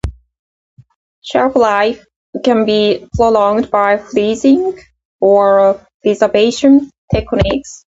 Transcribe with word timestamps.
Shelf 1.21 1.55
life 1.55 2.03
can 2.43 2.65
be 2.65 3.05
prolonged 3.13 3.69
by 3.69 3.97
freezing 3.97 4.79
or 5.19 5.79
preservation 6.01 6.89
techniques. 7.13 7.79